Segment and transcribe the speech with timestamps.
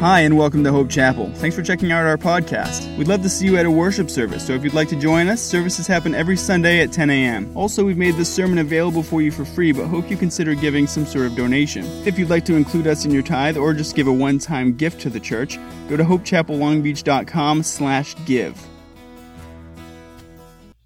[0.00, 1.28] Hi, and welcome to Hope Chapel.
[1.34, 2.96] Thanks for checking out our podcast.
[2.96, 5.26] We'd love to see you at a worship service, so if you'd like to join
[5.26, 7.50] us, services happen every Sunday at 10 a.m.
[7.56, 10.86] Also, we've made this sermon available for you for free, but hope you consider giving
[10.86, 11.84] some sort of donation.
[12.06, 15.00] If you'd like to include us in your tithe or just give a one-time gift
[15.00, 15.58] to the church,
[15.88, 18.56] go to hopechapellongbeach.com slash give.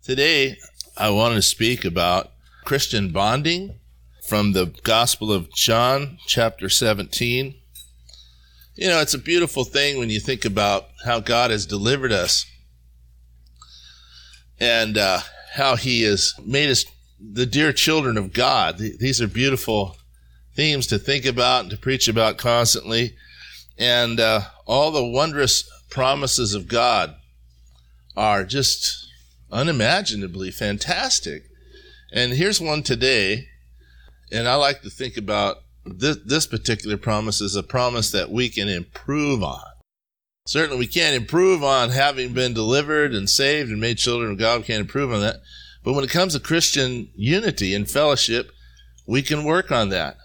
[0.03, 0.57] Today,
[0.97, 2.31] I want to speak about
[2.65, 3.75] Christian bonding
[4.23, 7.57] from the Gospel of John, chapter 17.
[8.75, 12.47] You know, it's a beautiful thing when you think about how God has delivered us
[14.59, 15.21] and uh,
[15.53, 16.87] how He has made us
[17.21, 18.79] the dear children of God.
[18.79, 19.99] These are beautiful
[20.55, 23.15] themes to think about and to preach about constantly.
[23.77, 27.15] And uh, all the wondrous promises of God
[28.17, 29.07] are just
[29.51, 31.43] unimaginably fantastic.
[32.11, 33.49] And here's one today,
[34.31, 38.49] and I like to think about this, this particular promise is a promise that we
[38.49, 39.61] can improve on.
[40.47, 44.61] Certainly, we can't improve on having been delivered and saved and made children of God.
[44.61, 45.37] We can't improve on that.
[45.85, 48.51] But when it comes to Christian unity and fellowship,
[49.07, 50.17] we can work on that.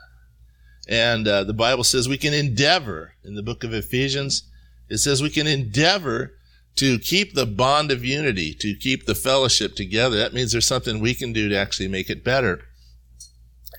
[0.87, 4.49] And uh, the Bible says we can endeavor, in the book of Ephesians,
[4.89, 6.33] it says we can endeavor
[6.77, 10.17] to keep the bond of unity, to keep the fellowship together.
[10.17, 12.61] That means there's something we can do to actually make it better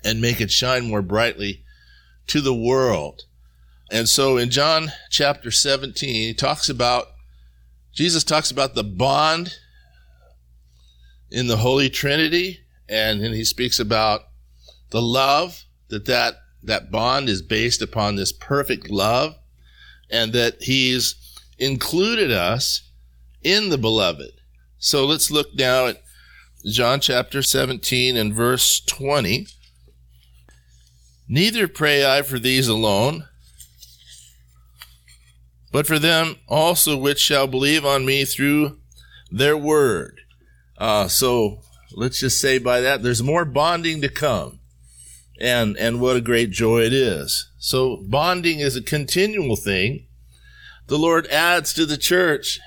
[0.03, 1.63] and make it shine more brightly
[2.29, 3.23] to the world.
[3.91, 7.07] And so in John chapter 17, he talks about,
[7.93, 9.55] Jesus talks about the bond
[11.31, 14.21] in the Holy Trinity, and then he speaks about
[14.91, 19.35] the love that that, that bond is based upon this perfect love,
[20.09, 21.15] and that he's
[21.57, 22.89] included us
[23.43, 24.31] in the beloved.
[24.77, 26.01] So let's look now at
[26.65, 29.47] John chapter 17 and verse 20.
[31.31, 33.25] Neither pray I for these alone,
[35.71, 38.79] but for them also which shall believe on me through
[39.31, 40.21] their word.
[40.79, 41.59] Uh, so
[41.91, 44.59] let's just say by that, there's more bonding to come.
[45.39, 47.49] And, and what a great joy it is.
[47.59, 50.07] So bonding is a continual thing.
[50.87, 52.59] The Lord adds to the church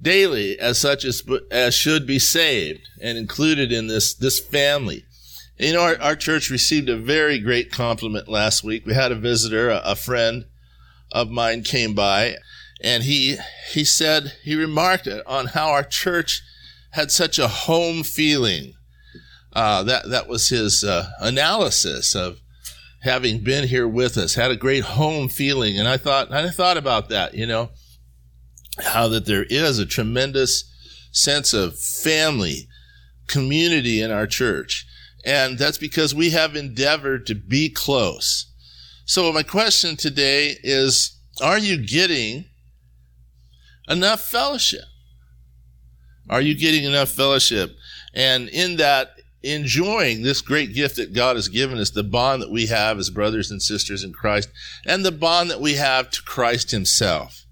[0.00, 5.04] daily as such as, as should be saved and included in this, this family.
[5.58, 8.86] You know, our, our church received a very great compliment last week.
[8.86, 10.44] We had a visitor, a, a friend
[11.10, 12.36] of mine came by
[12.82, 13.36] and he,
[13.72, 16.42] he said, he remarked on how our church
[16.92, 18.74] had such a home feeling.
[19.52, 22.40] Uh, that, that was his uh, analysis of
[23.02, 25.76] having been here with us, had a great home feeling.
[25.76, 27.70] And I thought, I thought about that, you know,
[28.80, 30.72] how that there is a tremendous
[31.10, 32.68] sense of family,
[33.26, 34.86] community in our church.
[35.28, 38.50] And that's because we have endeavored to be close.
[39.04, 42.46] So my question today is, are you getting
[43.90, 44.86] enough fellowship?
[46.30, 47.76] Are you getting enough fellowship?
[48.14, 52.50] And in that, enjoying this great gift that God has given us, the bond that
[52.50, 54.48] we have as brothers and sisters in Christ,
[54.86, 57.44] and the bond that we have to Christ Himself.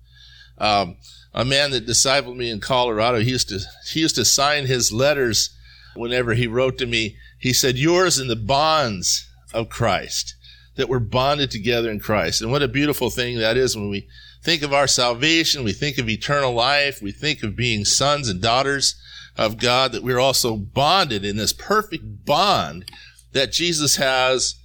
[0.57, 0.97] Um,
[1.35, 3.61] a man that discipled me in Colorado, he used to
[3.93, 5.51] he used to sign his letters
[5.95, 10.35] whenever he wrote to me he said, Yours in the bonds of Christ,
[10.75, 12.43] that we're bonded together in Christ.
[12.43, 14.09] And what a beautiful thing that is when we
[14.43, 18.43] think of our salvation, we think of eternal life, we think of being sons and
[18.43, 19.01] daughters
[19.37, 22.91] of God, that we're also bonded in this perfect bond
[23.31, 24.57] that Jesus has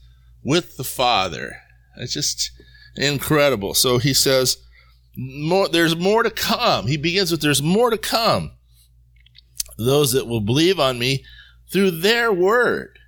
[0.44, 1.58] with the Father.
[1.98, 2.50] It's just
[2.96, 3.76] incredible.
[3.76, 4.58] So he says,
[5.16, 6.88] more, there's more to come.
[6.88, 8.54] He begins with, there's more to come.
[9.78, 11.24] Those that will believe on me
[11.72, 13.00] through their word.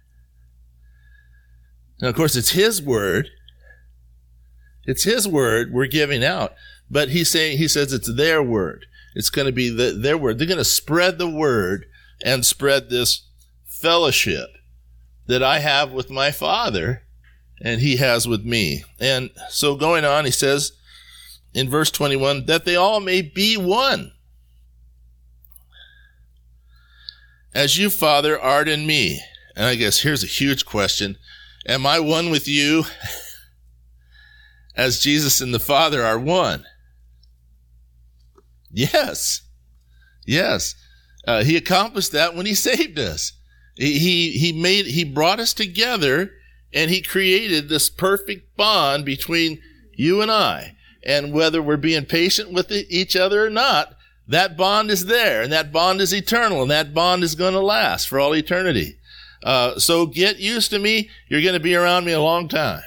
[2.02, 3.30] Now, of course, it's his word.
[4.86, 6.54] It's his word we're giving out.
[6.90, 8.86] But he's saying, he says it's their word.
[9.16, 10.38] It's going to be the, their word.
[10.38, 11.86] They're going to spread the word
[12.24, 13.28] and spread this
[13.66, 14.50] fellowship
[15.28, 17.04] that I have with my father
[17.62, 18.84] and he has with me.
[19.00, 20.74] And so going on, he says
[21.54, 24.13] in verse 21 that they all may be one
[27.54, 29.22] as you, Father, art in me.
[29.56, 31.18] And I guess here's a huge question.
[31.68, 32.86] Am I one with you
[34.76, 36.66] as Jesus and the Father are one?
[38.72, 39.42] Yes.
[40.26, 40.76] Yes.
[41.28, 43.34] Uh, he accomplished that when he saved us.
[43.76, 46.32] He, he, he made, he brought us together
[46.74, 49.60] and he created this perfect bond between
[49.94, 50.76] you and I.
[51.06, 53.96] And whether we're being patient with each other or not,
[54.28, 57.60] that bond is there and that bond is eternal and that bond is going to
[57.60, 58.98] last for all eternity.
[59.44, 61.10] Uh, so get used to me.
[61.28, 62.82] You're going to be around me a long time.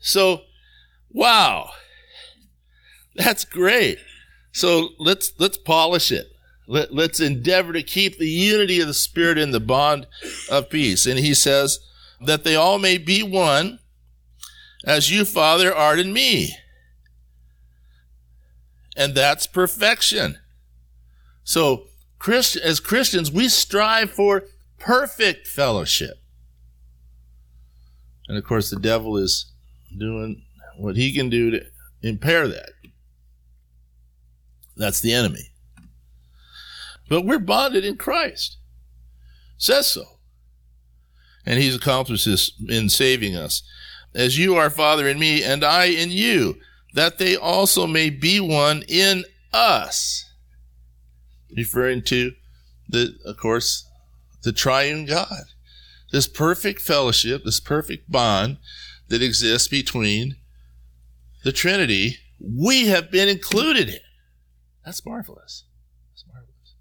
[0.00, 0.42] So
[1.14, 1.70] Wow.
[3.14, 3.98] That's great.
[4.52, 6.26] So let's let's polish it.
[6.66, 10.06] Let, let's endeavor to keep the unity of the Spirit in the bond
[10.50, 11.06] of peace.
[11.06, 11.78] And he says
[12.20, 13.80] that they all may be one,
[14.84, 16.56] as you, Father, art in me.
[18.96, 20.38] And that's perfection.
[21.42, 21.84] So,
[22.18, 24.44] Christ, as Christians, we strive for
[24.78, 26.18] perfect fellowship.
[28.28, 29.52] And of course, the devil is
[29.96, 30.42] doing
[30.78, 31.64] what he can do to
[32.02, 32.70] impair that.
[34.76, 35.50] That's the enemy.
[37.08, 38.56] But we're bonded in Christ.
[39.58, 40.04] Says so.
[41.46, 43.62] And he's accomplished this in saving us.
[44.14, 46.56] As you are Father in me, and I in you,
[46.94, 50.24] that they also may be one in us.
[51.54, 52.32] Referring to
[52.88, 53.86] the, of course,
[54.42, 55.44] the triune God.
[56.12, 58.58] This perfect fellowship, this perfect bond
[59.08, 60.36] that exists between
[61.42, 64.00] the Trinity, we have been included in.
[64.84, 65.64] That's marvelous.
[66.12, 66.74] That's marvelous.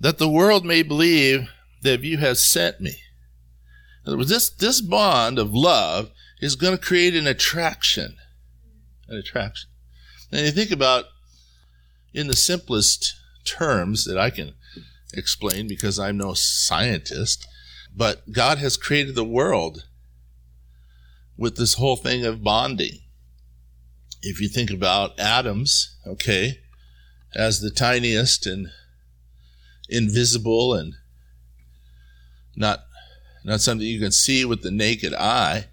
[0.00, 1.48] That the world may believe
[1.82, 2.96] that you have sent me.
[4.04, 6.10] In other words, this, this bond of love
[6.42, 8.16] is going to create an attraction.
[9.08, 9.70] An attraction.
[10.32, 11.04] And you think about
[12.12, 14.54] in the simplest terms that I can
[15.14, 17.46] explain because I'm no scientist,
[17.94, 19.84] but God has created the world
[21.38, 22.98] with this whole thing of bonding.
[24.20, 26.58] If you think about atoms, okay,
[27.34, 28.68] as the tiniest and
[29.88, 30.94] invisible and
[32.56, 32.80] not
[33.44, 35.66] not something you can see with the naked eye,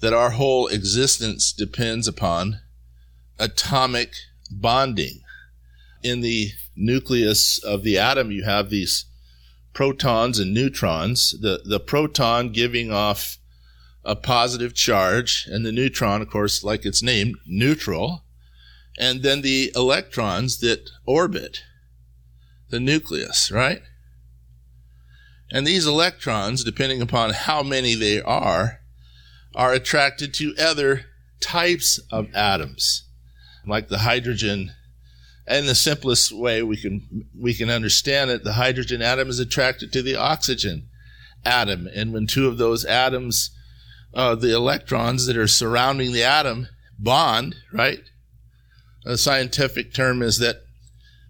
[0.00, 2.60] that our whole existence depends upon
[3.38, 4.12] atomic
[4.50, 5.20] bonding.
[6.02, 9.06] In the nucleus of the atom, you have these
[9.72, 13.38] protons and neutrons, the, the proton giving off
[14.04, 18.24] a positive charge, and the neutron, of course, like its name, neutral,
[18.98, 21.62] and then the electrons that orbit
[22.70, 23.82] the nucleus, right?
[25.50, 28.80] And these electrons, depending upon how many they are,
[29.58, 31.04] are attracted to other
[31.40, 33.06] types of atoms,
[33.66, 34.70] like the hydrogen.
[35.46, 39.92] And the simplest way we can we can understand it, the hydrogen atom is attracted
[39.92, 40.88] to the oxygen
[41.44, 43.50] atom, and when two of those atoms,
[44.12, 46.68] uh, the electrons that are surrounding the atom,
[46.98, 48.00] bond, right?
[49.06, 50.56] A scientific term is that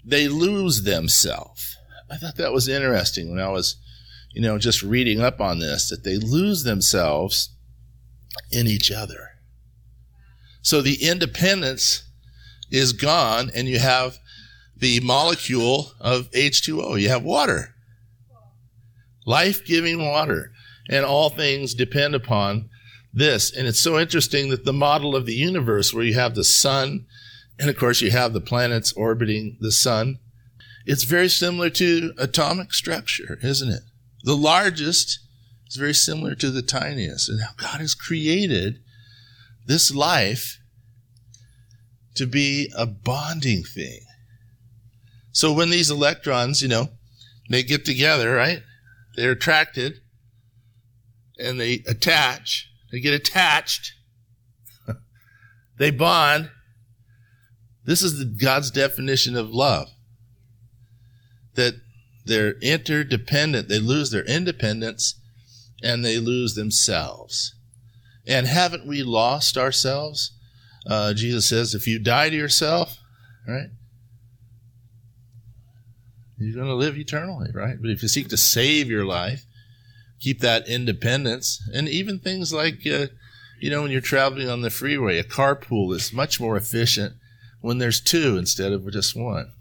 [0.05, 1.77] they lose themselves.
[2.11, 3.77] I thought that was interesting when I was
[4.33, 7.51] you know, just reading up on this, that they lose themselves
[8.51, 9.31] in each other.
[10.63, 12.05] So the independence
[12.71, 14.19] is gone, and you have
[14.77, 17.01] the molecule of H2O.
[17.01, 17.75] You have water,
[19.27, 20.53] life giving water.
[20.91, 22.71] And all things depend upon
[23.13, 23.55] this.
[23.55, 27.05] And it's so interesting that the model of the universe, where you have the sun,
[27.59, 30.19] and of course you have the planets orbiting the sun,
[30.87, 33.83] it's very similar to atomic structure, isn't it?
[34.25, 35.19] The largest
[35.69, 37.29] is very similar to the tiniest.
[37.29, 38.81] And how God has created
[39.67, 40.59] this life
[42.15, 44.00] to be a bonding thing.
[45.31, 46.88] So when these electrons, you know,
[47.49, 48.62] they get together, right?
[49.17, 50.00] They're attracted
[51.38, 53.93] and they attach, they get attached,
[55.79, 56.51] they bond.
[57.84, 59.89] This is the, God's definition of love.
[61.55, 61.75] That
[62.27, 63.69] they're interdependent.
[63.69, 65.18] They lose their independence
[65.82, 67.55] and they lose themselves.
[68.27, 70.32] And haven't we lost ourselves?
[70.87, 72.99] Uh, Jesus says, if you die to yourself,
[73.47, 73.69] right,
[76.39, 77.77] you're going to live eternally, right?
[77.81, 79.44] But if you seek to save your life,
[80.20, 83.06] keep that independence, and even things like, uh,
[83.61, 87.15] you know, when you're traveling on the freeway, a carpool is much more efficient
[87.61, 89.53] when there's two instead of just one.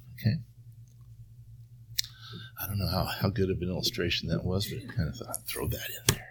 [2.61, 5.15] I don't know how, how good of an illustration that was, but I kind of
[5.15, 6.27] thought I'd throw that in there.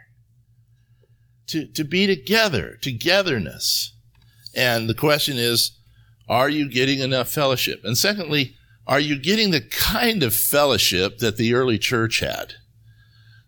[1.49, 3.95] To, to be together, togetherness.
[4.55, 5.79] And the question is,
[6.29, 7.83] are you getting enough fellowship?
[7.85, 8.57] And secondly,
[8.87, 12.55] are you getting the kind of fellowship that the early church had?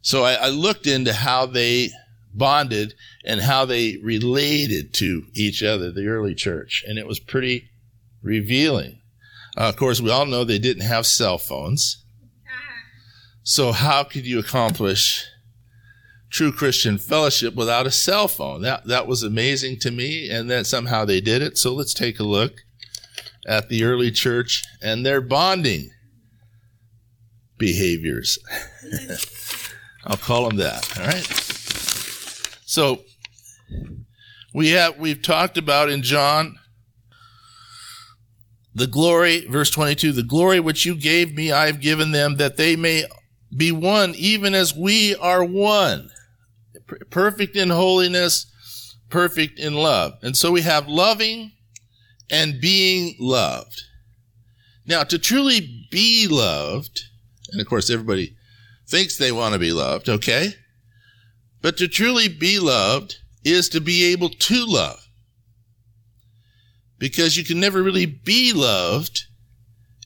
[0.01, 1.91] So I, I looked into how they
[2.33, 2.95] bonded
[3.25, 7.69] and how they related to each other, the early church, and it was pretty
[8.23, 9.01] revealing.
[9.57, 12.05] Uh, of course, we all know they didn't have cell phones.
[13.49, 15.25] So, how could you accomplish
[16.29, 18.61] true Christian fellowship without a cell phone?
[18.61, 21.57] That, that was amazing to me, and that somehow they did it.
[21.57, 22.53] So, let's take a look
[23.47, 25.89] at the early church and their bonding
[27.57, 28.39] behaviors.
[30.05, 30.99] I'll call them that.
[31.01, 31.25] All right.
[32.67, 33.01] So,
[34.53, 36.59] We have, we've talked about in John,
[38.75, 42.59] the glory, verse 22, the glory which you gave me, I have given them that
[42.59, 43.07] they may
[43.57, 46.11] be one, even as we are one.
[47.11, 48.47] Perfect in holiness,
[49.09, 50.15] perfect in love.
[50.23, 51.53] And so we have loving
[52.31, 53.83] and being loved.
[54.87, 57.01] Now, to truly be loved,
[57.53, 58.37] and of course everybody
[58.87, 60.55] thinks they want to be loved, okay?
[61.61, 65.01] But to truly be loved is to be able to love.
[66.99, 69.25] Because you can never really be loved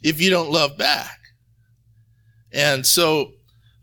[0.03, 1.19] if you don't love back.
[2.53, 3.33] And so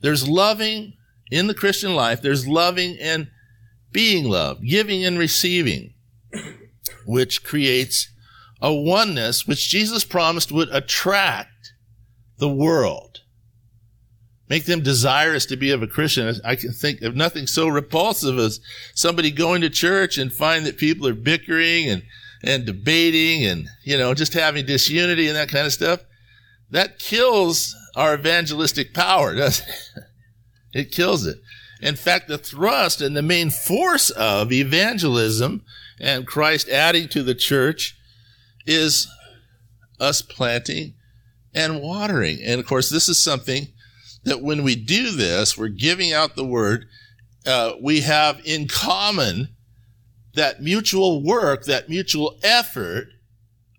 [0.02, 0.94] there's loving
[1.32, 3.30] in the Christian life, there's loving and
[3.92, 5.94] being loved, giving and receiving,
[7.06, 8.10] which creates
[8.62, 11.74] a oneness which Jesus promised would attract
[12.38, 13.22] the world,
[14.50, 16.34] make them desirous to be of a Christian.
[16.44, 18.60] I can think of nothing so repulsive as
[18.94, 22.04] somebody going to church and find that people are bickering and,
[22.44, 26.02] and debating and, you know, just having disunity and that kind of stuff.
[26.72, 30.04] That kills our evangelistic power, doesn't it?
[30.72, 31.40] It kills it.
[31.82, 35.64] In fact, the thrust and the main force of evangelism
[36.00, 37.98] and Christ adding to the church
[38.68, 39.08] is
[40.00, 40.94] us planting
[41.56, 42.38] and watering.
[42.44, 43.70] And of course, this is something
[44.26, 46.86] that when we do this, we're giving out the word.
[47.48, 49.50] Uh, we have in common
[50.36, 53.08] that mutual work, that mutual effort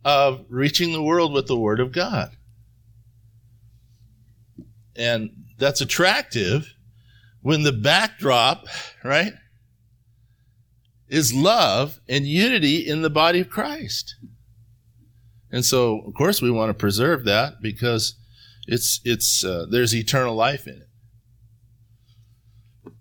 [0.04, 2.32] of reaching the world with the word of God.
[4.96, 6.74] And that's attractive
[7.42, 8.66] when the backdrop,
[9.04, 9.32] right,
[11.08, 14.16] is love and unity in the body of Christ.
[15.50, 18.14] And so, of course, we want to preserve that because
[18.66, 22.92] it's it's uh, there's eternal life in it.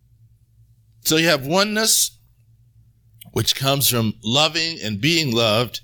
[1.01, 2.17] So you have oneness,
[3.33, 5.81] which comes from loving and being loved,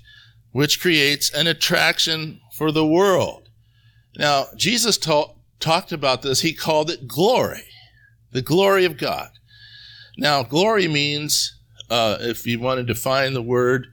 [0.50, 3.48] which creates an attraction for the world.
[4.16, 6.40] Now, Jesus ta- talked about this.
[6.40, 7.64] He called it glory,
[8.32, 9.30] the glory of God.
[10.16, 11.58] Now, glory means,
[11.90, 13.88] uh, if you want to define the word,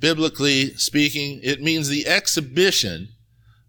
[0.00, 3.08] biblically speaking, it means the exhibition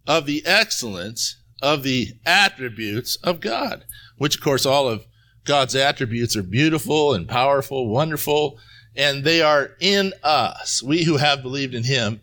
[0.08, 3.86] of the excellence of the attributes of God,
[4.18, 5.06] which of course all of
[5.46, 8.60] God's attributes are beautiful and powerful, wonderful,
[8.96, 10.82] and they are in us.
[10.84, 12.22] We who have believed in him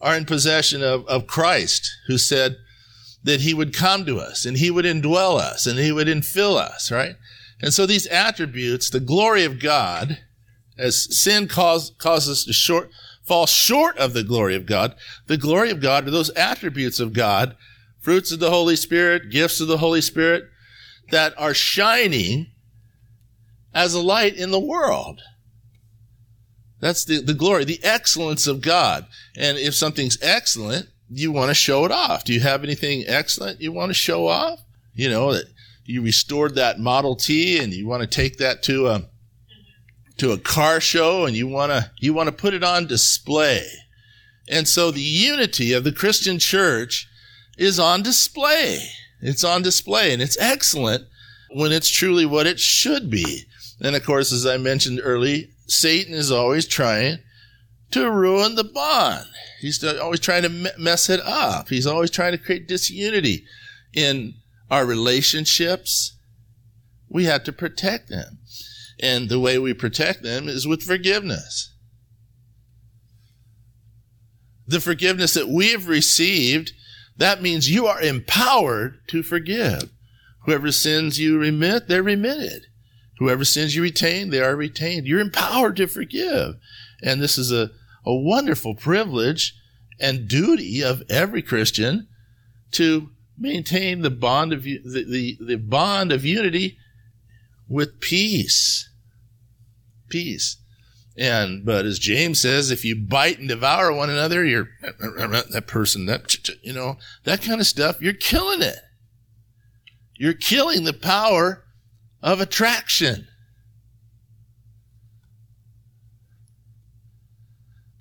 [0.00, 2.56] are in possession of, of Christ, who said
[3.26, 6.56] that he would come to us and he would indwell us and he would infill
[6.56, 7.16] us, right?
[7.60, 10.18] And so these attributes, the glory of God,
[10.78, 12.88] as sin cause, causes us to short,
[13.24, 14.94] fall short of the glory of God.
[15.26, 17.56] The glory of God are those attributes of God,
[18.00, 20.44] fruits of the Holy Spirit, gifts of the Holy Spirit
[21.10, 22.46] that are shining
[23.74, 25.20] as a light in the world.
[26.78, 29.06] That's the, the glory, the excellence of God.
[29.36, 32.24] And if something's excellent, you want to show it off.
[32.24, 34.60] Do you have anything excellent you want to show off?
[34.94, 35.46] You know, that
[35.84, 39.08] you restored that Model T and you want to take that to a
[40.18, 43.66] to a car show and you want to you want to put it on display.
[44.48, 47.08] And so the unity of the Christian church
[47.58, 48.80] is on display.
[49.20, 51.04] It's on display and it's excellent
[51.50, 53.44] when it's truly what it should be.
[53.80, 57.18] And of course, as I mentioned early, Satan is always trying
[57.92, 59.26] to ruin the bond.
[59.60, 61.68] He's always trying to mess it up.
[61.68, 63.44] He's always trying to create disunity
[63.94, 64.34] in
[64.70, 66.16] our relationships.
[67.08, 68.38] We have to protect them.
[68.98, 71.72] And the way we protect them is with forgiveness.
[74.66, 76.72] The forgiveness that we have received,
[77.16, 79.90] that means you are empowered to forgive.
[80.44, 82.66] Whoever sins you remit, they're remitted.
[83.18, 85.06] Whoever sins you retain, they are retained.
[85.06, 86.56] You're empowered to forgive.
[87.02, 87.70] And this is a,
[88.04, 89.54] a wonderful privilege
[90.00, 92.08] and duty of every Christian
[92.72, 96.78] to maintain the bond of the, the, the bond of unity
[97.68, 98.88] with peace.
[100.08, 100.56] Peace.
[101.18, 106.06] And, but as James says, if you bite and devour one another, you're, that person,
[106.06, 108.76] that, you know, that kind of stuff, you're killing it.
[110.18, 111.64] You're killing the power
[112.22, 113.28] of attraction.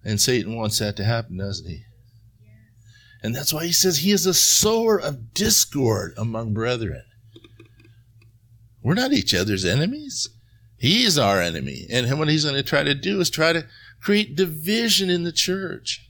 [0.06, 1.82] And Satan wants that to happen, doesn't he?
[3.24, 7.04] And that's why he says he is a sower of discord among brethren.
[8.84, 10.30] We're not each other's enemies.
[10.78, 11.88] He's our enemy.
[11.90, 13.66] And what he's going to try to do is try to
[14.00, 16.08] create division in the church.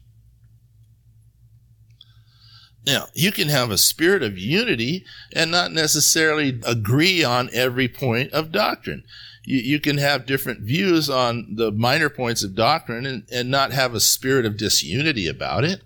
[2.86, 8.34] Now, you can have a spirit of unity and not necessarily agree on every point
[8.34, 9.04] of doctrine.
[9.46, 13.72] You, you can have different views on the minor points of doctrine and, and not
[13.72, 15.82] have a spirit of disunity about it.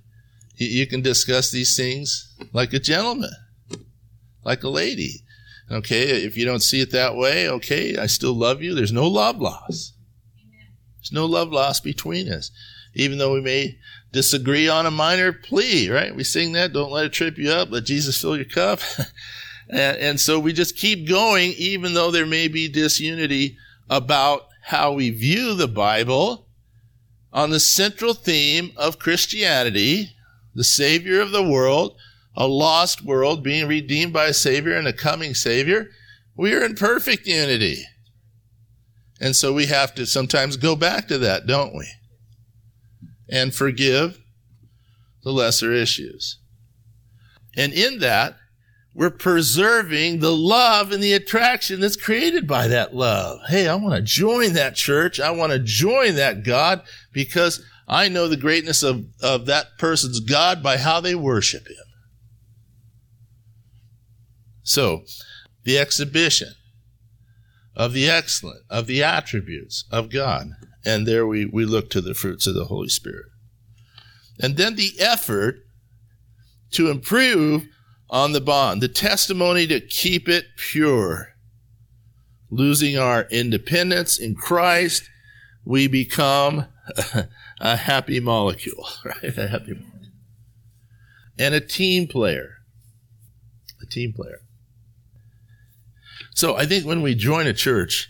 [0.55, 3.31] You, you can discuss these things like a gentleman,
[4.43, 5.23] like a lady.
[5.71, 8.73] Okay, if you don't see it that way, okay, I still love you.
[8.73, 9.93] There's no love loss.
[10.97, 12.49] There's no love loss between us.
[12.95, 13.77] Even though we may
[14.11, 16.15] disagree on a minor plea, right?
[16.15, 18.79] We sing that, don't let it trip you up, let Jesus fill your cup.
[19.69, 23.57] and, and so we just keep going, even though there may be disunity
[23.89, 26.47] about how we view the Bible
[27.31, 30.09] on the central theme of Christianity,
[30.55, 31.95] the Savior of the world,
[32.35, 35.89] a lost world being redeemed by a Savior and a coming Savior,
[36.35, 37.83] we are in perfect unity.
[39.21, 41.87] And so we have to sometimes go back to that, don't we?
[43.29, 44.19] And forgive
[45.23, 46.39] the lesser issues.
[47.57, 48.37] And in that,
[48.93, 53.39] we're preserving the love and the attraction that's created by that love.
[53.47, 55.19] Hey, I want to join that church.
[55.19, 56.81] I want to join that God
[57.13, 61.75] because I know the greatness of, of that person's God by how they worship Him.
[64.63, 65.03] So,
[65.63, 66.53] the exhibition
[67.75, 70.49] of the excellent, of the attributes of God.
[70.85, 73.25] And there we, we look to the fruits of the Holy Spirit.
[74.39, 75.55] And then the effort
[76.71, 77.67] to improve
[78.09, 81.35] on the bond, the testimony to keep it pure.
[82.49, 85.07] Losing our independence in Christ,
[85.63, 86.65] we become
[87.59, 89.37] a happy molecule, right?
[89.37, 90.09] A happy molecule.
[91.37, 92.57] And a team player.
[93.81, 94.41] A team player.
[96.33, 98.09] So I think when we join a church,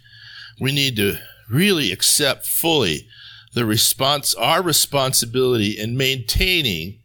[0.60, 1.18] we need to
[1.50, 3.08] really accept fully
[3.54, 7.00] the response, our responsibility in maintaining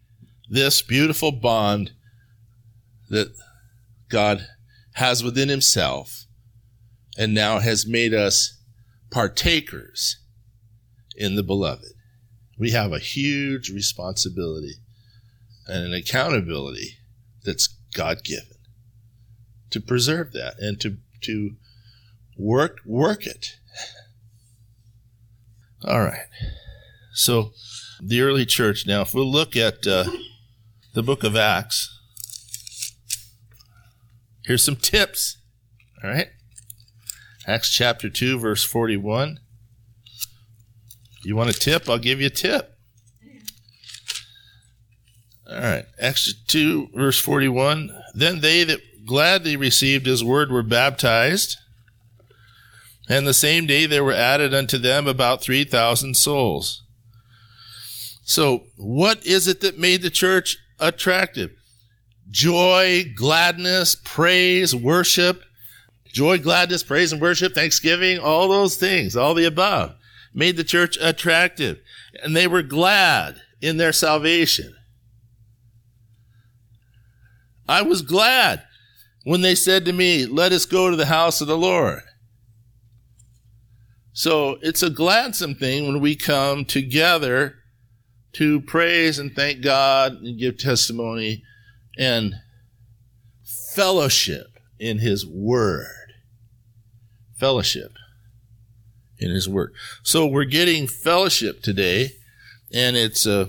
[0.49, 1.91] this beautiful bond
[3.09, 3.35] that
[4.09, 4.47] God
[4.95, 6.25] has within himself
[7.17, 8.59] and now has made us
[9.11, 10.17] partakers
[11.15, 11.93] in the beloved.
[12.57, 14.75] We have a huge responsibility
[15.67, 16.97] and an accountability
[17.43, 18.55] that's God given
[19.71, 21.55] to preserve that and to to
[22.37, 23.57] work work it.
[25.83, 26.27] All right.
[27.13, 27.51] So
[28.01, 30.05] the early church now if we'll look at uh,
[30.93, 31.94] the book of Acts
[34.45, 35.37] here's some tips.
[36.03, 36.29] All right.
[37.47, 39.39] Acts chapter 2 verse 41.
[41.23, 41.89] You want a tip?
[41.89, 42.71] I'll give you a tip.
[45.49, 45.85] All right.
[45.99, 47.91] Acts 2 verse 41.
[48.13, 51.57] Then they that gladly received his word were baptized.
[53.07, 56.83] And the same day there were added unto them about 3,000 souls.
[58.23, 61.51] So, what is it that made the church attractive?
[62.29, 65.43] Joy, gladness, praise, worship.
[66.07, 69.95] Joy, gladness, praise, and worship, thanksgiving, all those things, all the above
[70.33, 71.79] made the church attractive.
[72.21, 74.75] And they were glad in their salvation.
[77.67, 78.63] I was glad
[79.23, 82.01] when they said to me, Let us go to the house of the Lord.
[84.13, 87.55] So it's a gladsome thing when we come together
[88.33, 91.43] to praise and thank God and give testimony
[91.97, 92.35] and
[93.43, 96.13] fellowship in His Word.
[97.37, 97.93] Fellowship
[99.17, 99.73] in His Word.
[100.03, 102.11] So we're getting fellowship today,
[102.73, 103.45] and it's a uh,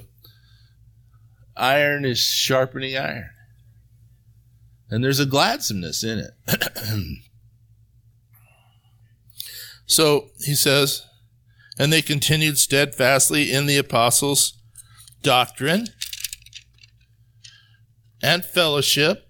[1.56, 3.30] iron is sharpening iron.
[4.90, 6.32] And there's a gladsomeness in it.
[9.86, 11.04] so he says,
[11.78, 14.54] and they continued steadfastly in the apostles'
[15.22, 15.88] doctrine
[18.26, 19.28] and fellowship.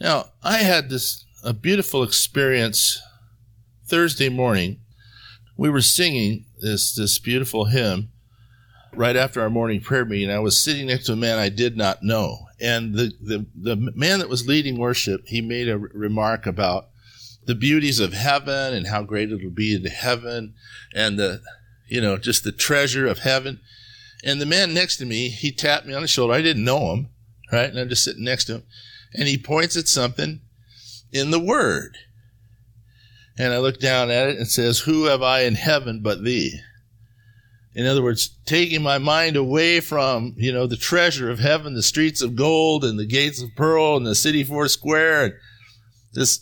[0.00, 3.00] Now, I had this a beautiful experience
[3.86, 4.80] Thursday morning.
[5.56, 8.10] We were singing this this beautiful hymn
[8.94, 10.30] right after our morning prayer meeting.
[10.30, 13.76] I was sitting next to a man I did not know and the, the, the
[13.76, 16.88] man that was leading worship, he made a remark about
[17.44, 20.54] the beauties of heaven and how great it'll be in heaven
[20.94, 21.42] and the,
[21.86, 23.60] you know, just the treasure of heaven.
[24.24, 26.32] And the man next to me, he tapped me on the shoulder.
[26.32, 27.08] I didn't know him,
[27.52, 27.70] right?
[27.70, 28.62] And I'm just sitting next to him.
[29.14, 30.40] And he points at something
[31.12, 31.96] in the Word.
[33.38, 36.58] And I look down at it and says, Who have I in heaven but thee?
[37.74, 41.82] In other words, taking my mind away from, you know, the treasure of heaven, the
[41.82, 45.34] streets of gold and the gates of pearl and the city four square and
[46.14, 46.40] this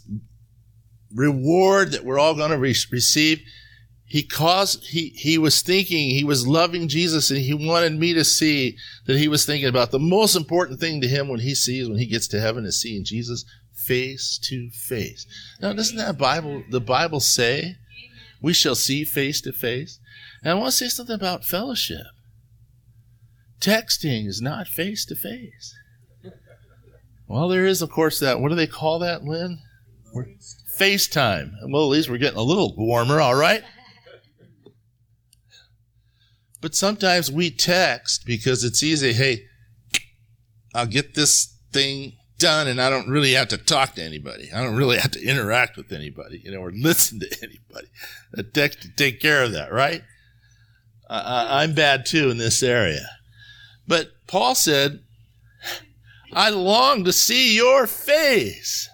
[1.12, 3.40] reward that we're all going to re- receive.
[4.14, 8.22] He caused, he, he was thinking, he was loving Jesus and he wanted me to
[8.22, 11.88] see that he was thinking about the most important thing to him when he sees,
[11.88, 15.26] when he gets to heaven is seeing Jesus face to face.
[15.60, 17.74] Now, doesn't that Bible, the Bible say
[18.40, 19.98] We shall see face to face.
[20.44, 22.06] And I want to say something about fellowship.
[23.60, 25.74] Texting is not face to face.
[27.26, 28.38] Well, there is, of course, that.
[28.38, 29.58] What do they call that, Lynn?
[30.12, 30.26] We're,
[30.78, 31.50] FaceTime.
[31.68, 33.64] Well, at least we're getting a little warmer, all right?
[36.64, 39.12] But sometimes we text because it's easy.
[39.12, 39.44] Hey,
[40.74, 44.50] I'll get this thing done and I don't really have to talk to anybody.
[44.50, 47.88] I don't really have to interact with anybody, you know, or listen to anybody.
[48.32, 50.04] A text to take care of that, right?
[51.10, 53.10] I, I'm bad too in this area.
[53.86, 55.00] But Paul said,
[56.32, 58.88] I long to see your face.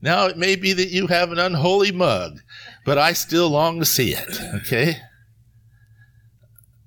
[0.00, 2.38] Now it may be that you have an unholy mug,
[2.86, 4.40] but I still long to see it.
[4.62, 4.96] Okay?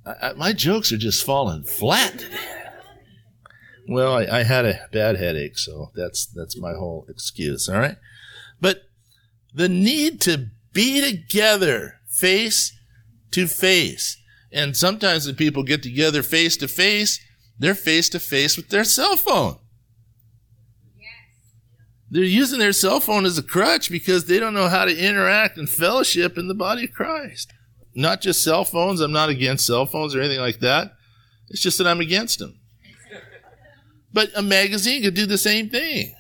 [0.08, 2.26] I, I, my jokes are just falling flat.
[3.90, 7.70] Well, I, I, had a bad headache, so that's that's my whole excuse.
[7.70, 7.98] All right,
[8.60, 8.84] but
[9.54, 12.78] the need to be together, face
[13.32, 14.18] to face,
[14.52, 17.20] and sometimes when people get together face to face,
[17.58, 19.58] they're face to face with their cell phone.
[22.10, 25.58] They're using their cell phone as a crutch because they don't know how to interact
[25.58, 27.52] and fellowship in the body of Christ.
[27.98, 29.02] Not just cell phones.
[29.02, 30.94] I'm not against cell phones or anything like that.
[31.50, 32.60] It's just that I'm against them.
[34.14, 36.14] But a magazine could do the same thing.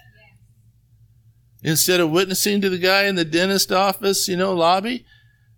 [1.63, 5.05] Instead of witnessing to the guy in the dentist office, you know, lobby,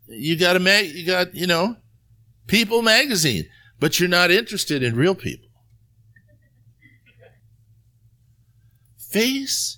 [0.08, 1.76] you got a mag, you got, you know,
[2.50, 3.46] People magazine,
[3.80, 5.48] but you're not interested in real people.
[8.98, 9.78] Face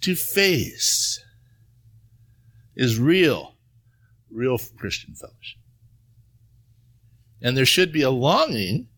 [0.00, 1.22] to face
[2.74, 3.53] is real,
[4.34, 5.58] real Christian fellowship.
[7.40, 8.88] And there should be a longing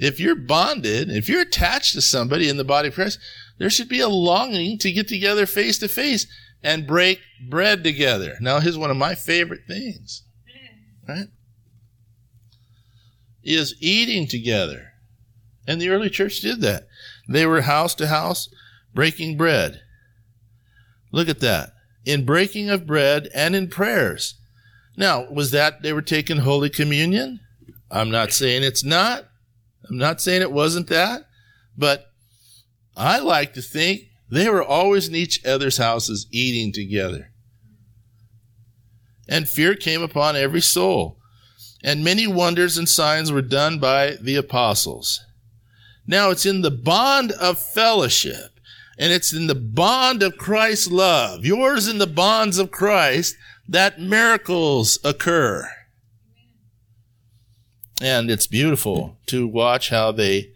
[0.00, 3.18] if you're bonded, if you're attached to somebody in the body of Christ,
[3.58, 6.26] there should be a longing to get together face to face
[6.62, 8.36] and break bread together.
[8.40, 10.22] Now, here's one of my favorite things,
[11.06, 11.26] right?
[13.42, 14.92] Is eating together.
[15.66, 16.88] And the early church did that.
[17.28, 18.48] They were house to house
[18.94, 19.82] breaking bread.
[21.12, 21.74] Look at that.
[22.10, 24.34] In breaking of bread and in prayers.
[24.96, 27.38] Now, was that they were taking Holy Communion?
[27.88, 29.28] I'm not saying it's not.
[29.88, 31.28] I'm not saying it wasn't that,
[31.78, 32.06] but
[32.96, 37.30] I like to think they were always in each other's houses eating together.
[39.28, 41.16] And fear came upon every soul.
[41.84, 45.20] And many wonders and signs were done by the apostles.
[46.08, 48.49] Now it's in the bond of fellowship
[49.00, 53.34] and it's in the bond of Christ's love, yours in the bonds of Christ,
[53.66, 55.66] that miracles occur.
[58.02, 60.52] And it's beautiful to watch how they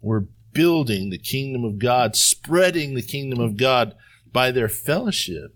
[0.00, 3.94] were building the kingdom of God, spreading the kingdom of God
[4.32, 5.54] by their fellowship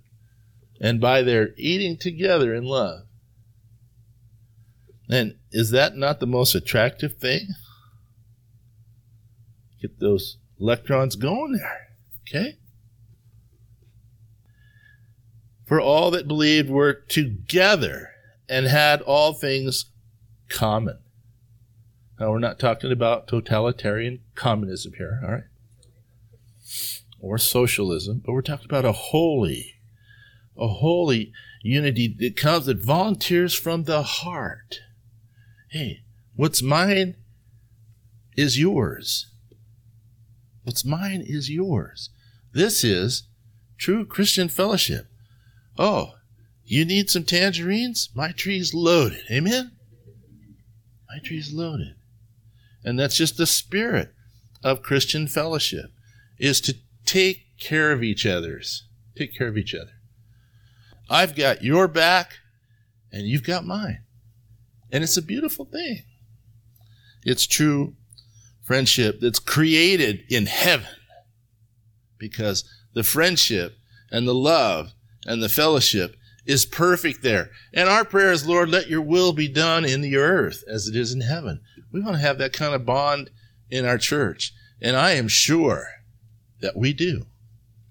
[0.78, 3.04] and by their eating together in love.
[5.08, 7.48] And is that not the most attractive thing?
[9.80, 11.88] Get those electrons going there.
[12.28, 12.58] Okay?
[15.66, 18.10] For all that believed were together
[18.48, 19.86] and had all things
[20.48, 20.98] common.
[22.18, 25.44] Now, we're not talking about totalitarian communism here, all right?
[27.20, 29.74] Or socialism, but we're talking about a holy,
[30.56, 34.80] a holy unity that comes, that volunteers from the heart.
[35.70, 36.00] Hey,
[36.34, 37.16] what's mine
[38.36, 39.30] is yours.
[40.68, 42.10] What's mine is yours.
[42.52, 43.22] This is
[43.78, 45.06] true Christian fellowship.
[45.78, 46.16] Oh,
[46.62, 48.10] you need some tangerines?
[48.14, 49.22] My tree's loaded.
[49.30, 49.72] Amen?
[51.08, 51.94] My tree's loaded.
[52.84, 54.12] And that's just the spirit
[54.62, 55.86] of Christian fellowship
[56.38, 56.76] is to
[57.06, 58.86] take care of each other's.
[59.16, 59.92] Take care of each other.
[61.08, 62.40] I've got your back
[63.10, 64.00] and you've got mine.
[64.92, 66.02] And it's a beautiful thing.
[67.24, 67.94] It's true
[68.68, 70.86] friendship that's created in heaven
[72.18, 73.78] because the friendship
[74.10, 74.92] and the love
[75.24, 77.48] and the fellowship is perfect there.
[77.72, 80.94] And our prayer is, Lord, let your will be done in the earth as it
[80.94, 81.62] is in heaven.
[81.90, 83.30] We want to have that kind of bond
[83.70, 84.52] in our church.
[84.82, 85.88] And I am sure
[86.60, 87.24] that we do.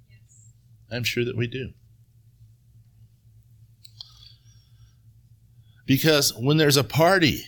[0.08, 0.54] Yes.
[0.92, 1.72] I'm sure that we do.
[5.88, 7.46] Because when there's a party,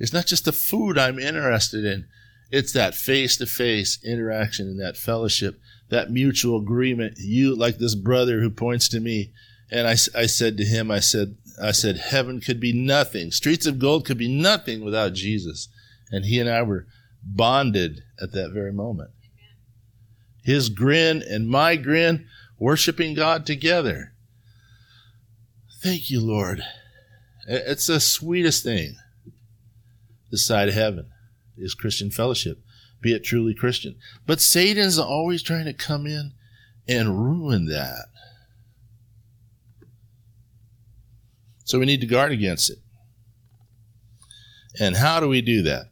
[0.00, 2.06] it's not just the food I'm interested in.
[2.50, 5.60] It's that face to face interaction and that fellowship,
[5.90, 7.18] that mutual agreement.
[7.18, 9.30] You, like this brother who points to me,
[9.70, 13.30] and I, I said to him, I said, I said, heaven could be nothing.
[13.30, 15.68] Streets of gold could be nothing without Jesus.
[16.10, 16.86] And he and I were
[17.22, 19.10] bonded at that very moment.
[20.42, 22.26] His grin and my grin,
[22.58, 24.14] worshiping God together.
[25.82, 26.62] Thank you, Lord.
[27.46, 28.96] It's the sweetest thing
[30.30, 31.10] this side of heaven
[31.56, 32.58] is Christian fellowship,
[33.00, 33.96] be it truly Christian.
[34.26, 36.32] But Satan's always trying to come in
[36.88, 38.06] and ruin that.
[41.64, 42.78] So we need to guard against it.
[44.80, 45.86] And how do we do that?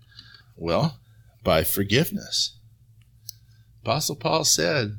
[0.57, 0.98] Well,
[1.44, 2.57] by forgiveness.
[3.83, 4.98] Apostle Paul said,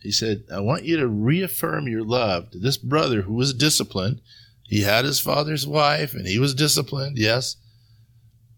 [0.00, 4.20] he said, I want you to reaffirm your love to this brother who was disciplined.
[4.68, 7.56] He had his father's wife and he was disciplined, yes.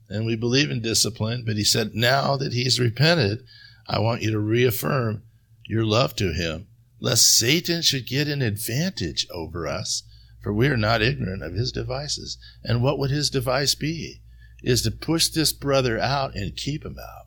[0.08, 3.44] And we believe in discipline, but he said, now that he's repented,
[3.86, 5.22] I want you to reaffirm
[5.66, 6.66] your love to him,
[6.98, 10.02] lest Satan should get an advantage over us,
[10.42, 12.38] for we are not ignorant of his devices.
[12.64, 14.22] And what would his device be?
[14.62, 17.26] Is to push this brother out and keep him out.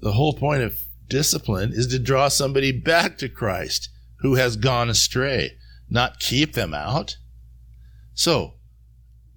[0.00, 3.88] The whole point of discipline is to draw somebody back to Christ
[4.20, 5.56] who has gone astray,
[5.90, 7.16] not keep them out.
[8.14, 8.54] So,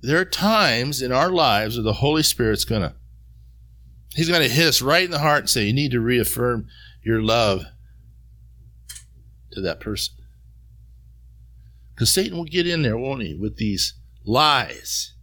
[0.01, 2.95] there are times in our lives where the Holy Spirit's going to
[4.13, 6.67] He's going to hit us right in the heart and say, You need to reaffirm
[7.01, 7.63] your love
[9.53, 10.15] to that person.
[11.93, 13.93] Because Satan will get in there, won't he, with these
[14.25, 15.13] lies.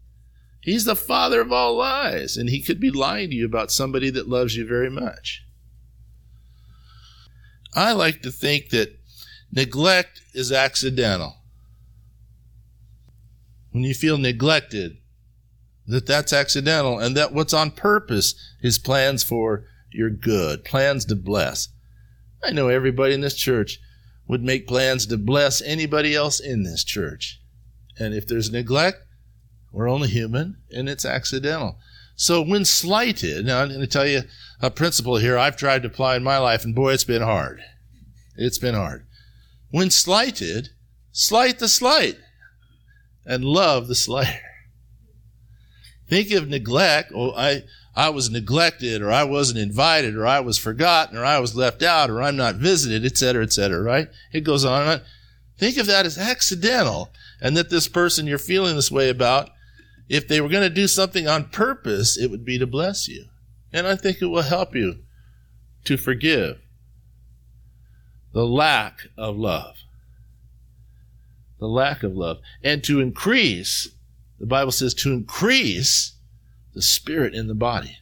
[0.60, 4.10] He's the father of all lies, and he could be lying to you about somebody
[4.10, 5.44] that loves you very much.
[7.74, 8.97] I like to think that
[9.52, 11.36] neglect is accidental.
[13.70, 14.98] When you feel neglected,
[15.86, 21.16] that that's accidental and that what's on purpose is plans for your good, plans to
[21.16, 21.68] bless.
[22.44, 23.78] I know everybody in this church
[24.26, 27.40] would make plans to bless anybody else in this church.
[27.98, 28.98] And if there's neglect,
[29.72, 31.78] we're only human and it's accidental.
[32.14, 34.22] So when slighted, now I'm going to tell you
[34.60, 37.60] a principle here I've tried to apply in my life, and boy, it's been hard.
[38.36, 39.06] It's been hard.
[39.70, 40.70] When slighted,
[41.12, 42.16] slight the slight
[43.26, 44.40] and love the slighter.
[46.08, 47.12] Think of neglect.
[47.14, 51.38] Oh, I, I was neglected, or I wasn't invited, or I was forgotten, or I
[51.38, 54.08] was left out, or I'm not visited, etc., etc., right?
[54.32, 55.00] It goes on and on.
[55.58, 59.50] Think of that as accidental, and that this person you're feeling this way about,
[60.08, 63.26] if they were going to do something on purpose, it would be to bless you.
[63.72, 65.00] And I think it will help you
[65.84, 66.58] to forgive
[68.32, 69.76] the lack of love.
[71.58, 72.38] The lack of love.
[72.62, 73.88] And to increase
[74.38, 76.12] the Bible says to increase
[76.74, 77.98] the spirit in the body.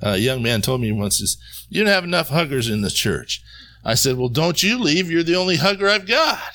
[0.00, 1.36] A young man told me once, "Is
[1.68, 3.42] you don't have enough huggers in the church."
[3.84, 5.10] I said, "Well, don't you leave.
[5.10, 6.52] You're the only hugger I've got."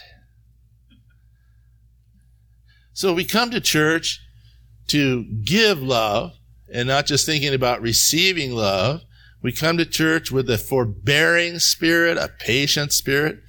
[2.92, 4.20] So we come to church
[4.88, 6.38] to give love
[6.72, 9.04] and not just thinking about receiving love.
[9.46, 13.44] We come to church with a forbearing spirit, a patient spirit,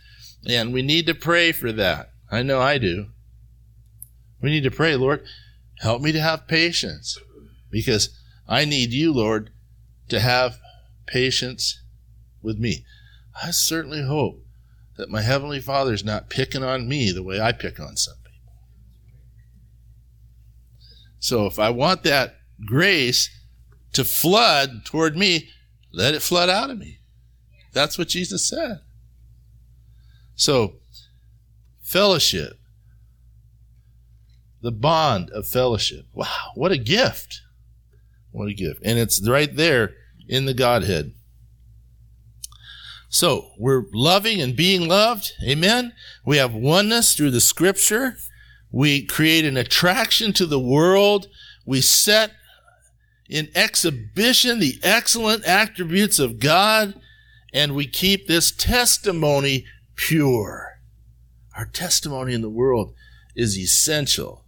[0.47, 2.11] and we need to pray for that.
[2.31, 3.07] I know I do.
[4.43, 5.25] We need to pray, Lord,
[5.79, 7.19] help me to have patience
[7.71, 8.11] because
[8.47, 9.49] I need you, Lord,
[10.11, 10.59] to have
[11.07, 11.83] patience
[12.43, 12.85] with me.
[13.43, 14.45] I certainly hope
[14.99, 18.17] that my Heavenly Father is not picking on me the way I pick on some
[18.23, 18.53] people.
[21.21, 23.31] So if I want that grace
[23.95, 25.49] to flood toward me,
[25.93, 27.01] let it flood out of me.
[27.73, 28.81] That's what Jesus said.
[30.35, 30.77] So,
[31.83, 32.59] fellowship
[34.67, 36.07] the bond of fellowship.
[36.13, 37.43] Wow, what a gift!
[38.33, 38.81] What a gift.
[38.85, 39.95] And it's right there
[40.29, 41.13] in the Godhead.
[43.09, 45.33] So we're loving and being loved.
[45.43, 45.93] Amen.
[46.25, 48.17] We have oneness through the scripture.
[48.73, 51.29] We create an attraction to the world.
[51.65, 52.33] We set
[53.29, 56.95] in exhibition the excellent attributes of God.
[57.53, 60.81] And we keep this testimony pure.
[61.57, 62.95] Our testimony in the world
[63.35, 64.45] is essential.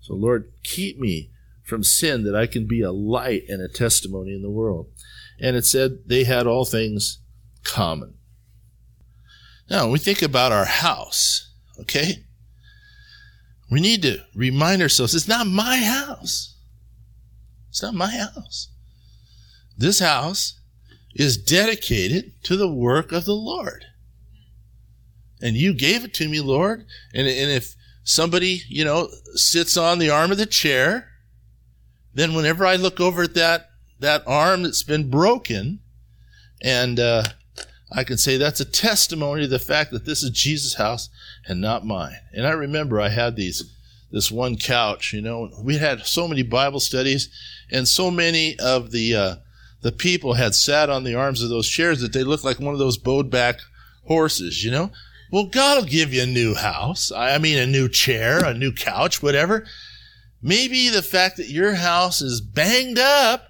[0.00, 1.30] So, Lord, keep me
[1.62, 4.86] from sin that I can be a light and a testimony in the world.
[5.40, 7.20] And it said they had all things
[7.62, 8.14] common.
[9.70, 12.24] Now, when we think about our house, okay,
[13.70, 16.56] we need to remind ourselves it's not my house.
[17.78, 18.70] It's not my house.
[19.76, 20.58] This house
[21.14, 23.84] is dedicated to the work of the Lord.
[25.40, 26.86] And you gave it to me, Lord.
[27.14, 31.08] And, and if somebody, you know, sits on the arm of the chair,
[32.12, 35.78] then whenever I look over at that, that arm that's been broken,
[36.60, 37.22] and uh,
[37.92, 41.10] I can say that's a testimony to the fact that this is Jesus' house
[41.46, 42.18] and not mine.
[42.32, 43.72] And I remember I had these
[44.10, 47.28] this one couch, you know, we had so many Bible studies,
[47.70, 49.36] and so many of the uh,
[49.82, 52.72] the people had sat on the arms of those chairs that they looked like one
[52.72, 53.60] of those bowed back
[54.06, 54.90] horses, you know?
[55.30, 57.12] Well, God will give you a new house.
[57.12, 59.66] I mean, a new chair, a new couch, whatever.
[60.42, 63.48] Maybe the fact that your house is banged up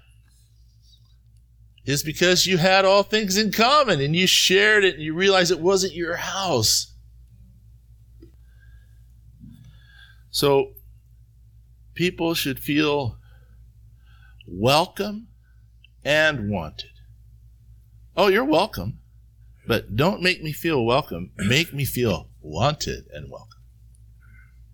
[1.85, 5.51] is because you had all things in common and you shared it and you realized
[5.51, 6.93] it wasn't your house.
[10.39, 10.71] So,
[11.95, 13.17] people should feel
[14.47, 15.27] welcome
[16.01, 16.91] and wanted.
[18.15, 18.99] Oh, you're welcome.
[19.67, 21.31] But don't make me feel welcome.
[21.35, 23.59] Make me feel wanted and welcome.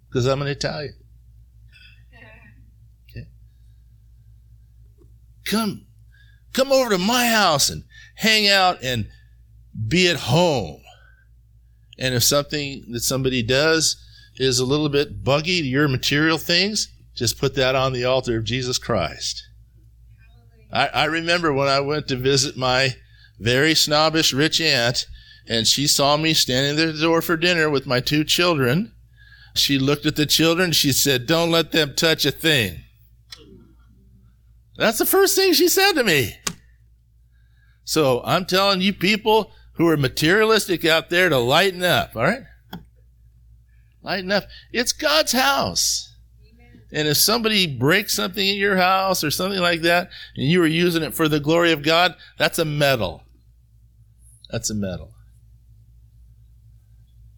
[0.07, 0.93] Because I'm an Italian.
[3.09, 3.27] Okay.
[5.45, 5.87] Come,
[6.53, 9.07] come over to my house and hang out and
[9.87, 10.83] be at home.
[11.97, 14.04] And if something that somebody does
[14.37, 18.37] is a little bit buggy to your material things, just put that on the altar
[18.37, 19.41] of Jesus Christ.
[20.71, 22.95] I, I remember when I went to visit my
[23.39, 25.07] very snobbish rich aunt,
[25.47, 28.91] and she saw me standing at the door for dinner with my two children.
[29.53, 30.71] She looked at the children.
[30.71, 32.81] She said, Don't let them touch a thing.
[34.77, 36.35] That's the first thing she said to me.
[37.85, 42.43] So I'm telling you people who are materialistic out there to lighten up, all right?
[44.05, 44.45] Lighten up.
[44.71, 46.13] It's God's house.
[46.91, 50.67] And if somebody breaks something in your house or something like that, and you were
[50.67, 53.23] using it for the glory of God, that's a medal.
[54.51, 55.11] That's a medal.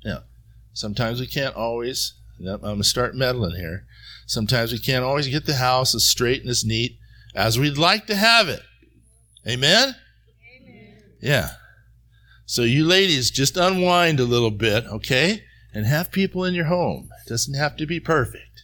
[0.03, 0.23] Now,
[0.73, 3.85] sometimes we can't always, I'm going to start meddling here.
[4.25, 6.99] Sometimes we can't always get the house as straight and as neat
[7.33, 8.61] as we'd like to have it.
[9.47, 9.95] Amen?
[10.61, 10.97] Amen.
[11.21, 11.51] Yeah.
[12.45, 15.43] So you ladies, just unwind a little bit, okay?
[15.77, 17.11] And have people in your home.
[17.23, 18.63] It doesn't have to be perfect.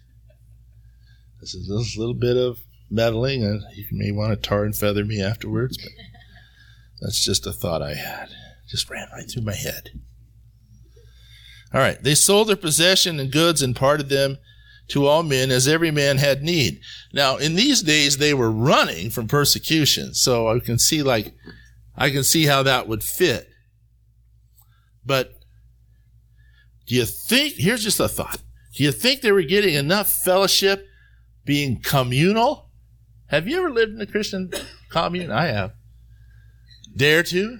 [1.39, 5.05] This is a little bit of meddling, and you may want to tar and feather
[5.05, 5.91] me afterwards, but
[7.01, 8.29] that's just a thought I had.
[8.67, 9.91] Just ran right through my head.
[11.71, 12.01] All right.
[12.01, 14.39] They sold their possession and goods and parted them
[14.87, 16.81] to all men as every man had need.
[17.13, 20.15] Now, in these days, they were running from persecution.
[20.15, 21.35] So I can see like,
[21.95, 23.49] I can see how that would fit.
[25.05, 25.42] But
[26.85, 28.41] do you think, here's just a thought.
[28.75, 30.87] Do you think they were getting enough fellowship
[31.45, 32.69] being communal?
[33.27, 34.51] Have you ever lived in a Christian
[34.89, 35.31] commune?
[35.31, 35.73] I have.
[36.95, 37.59] Dare to?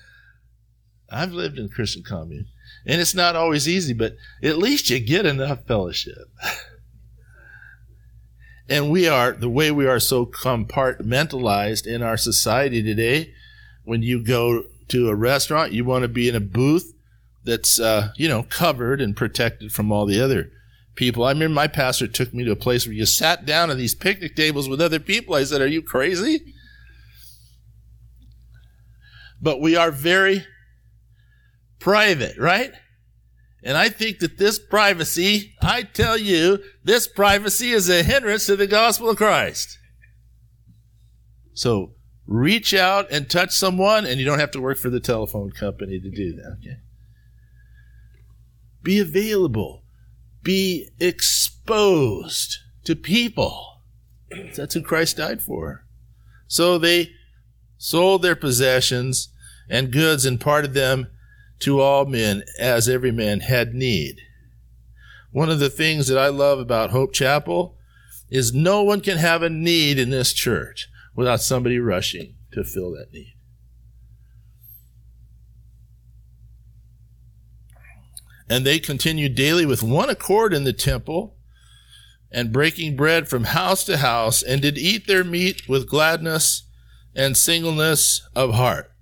[1.10, 2.46] I've lived in a Christian commune.
[2.86, 6.28] And it's not always easy, but at least you get enough fellowship.
[8.68, 13.32] and we are, the way we are so compartmentalized in our society today,
[13.84, 16.92] when you go to a restaurant, you want to be in a booth
[17.44, 20.50] that's, uh, you know, covered and protected from all the other
[20.94, 21.24] people.
[21.24, 23.94] I remember my pastor took me to a place where you sat down at these
[23.94, 25.34] picnic tables with other people.
[25.34, 26.54] I said, Are you crazy?
[29.42, 30.46] but we are very
[31.80, 32.72] private, right?
[33.64, 38.56] And I think that this privacy, I tell you, this privacy is a hindrance to
[38.56, 39.78] the gospel of Christ.
[41.54, 41.94] So
[42.26, 46.00] reach out and touch someone, and you don't have to work for the telephone company
[46.00, 46.56] to do that.
[46.60, 46.76] Okay?
[48.82, 49.84] Be available.
[50.42, 53.82] Be exposed to people.
[54.56, 55.84] That's who Christ died for.
[56.48, 57.10] So they
[57.78, 59.28] sold their possessions
[59.68, 61.08] and goods and parted them
[61.60, 64.20] to all men as every man had need.
[65.30, 67.76] One of the things that I love about Hope Chapel
[68.28, 72.92] is no one can have a need in this church without somebody rushing to fill
[72.92, 73.34] that need.
[78.52, 81.36] And they continued daily with one accord in the temple
[82.30, 86.64] and breaking bread from house to house and did eat their meat with gladness
[87.14, 88.92] and singleness of heart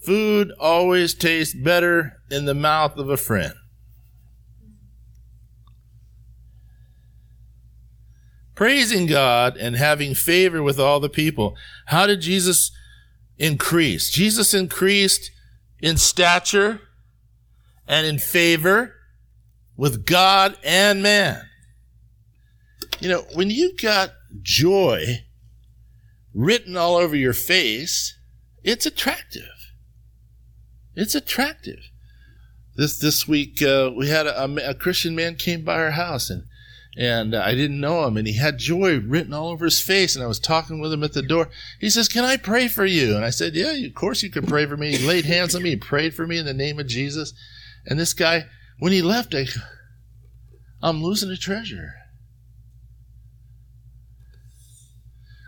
[0.00, 3.52] Food always tastes better in the mouth of a friend.
[8.54, 11.54] Praising God and having favor with all the people.
[11.86, 12.72] How did Jesus
[13.38, 14.10] increase?
[14.10, 15.30] Jesus increased
[15.80, 16.80] in stature
[17.90, 18.94] and in favor
[19.76, 21.42] with God and man.
[23.00, 24.10] You know, when you've got
[24.42, 25.24] joy
[26.32, 28.16] written all over your face,
[28.62, 29.50] it's attractive.
[30.94, 31.80] It's attractive.
[32.76, 36.44] This this week uh, we had a, a, Christian man came by our house and
[36.96, 40.24] and I didn't know him and he had joy written all over his face and
[40.24, 41.48] I was talking with him at the door.
[41.80, 44.46] He says, "Can I pray for you?" And I said, "Yeah, of course you can
[44.46, 46.78] pray for me." He laid hands on me, he prayed for me in the name
[46.78, 47.34] of Jesus.
[47.86, 48.44] And this guy,
[48.78, 49.46] when he left, I,
[50.82, 51.94] I'm losing a treasure